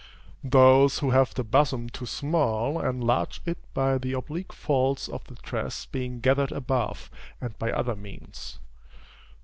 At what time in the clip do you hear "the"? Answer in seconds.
1.35-1.43, 3.99-4.13, 5.25-5.35